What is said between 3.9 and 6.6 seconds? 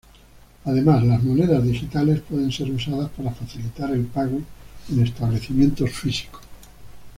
el pago en establecimientos físicos.